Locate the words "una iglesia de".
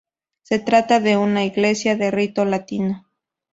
1.15-2.09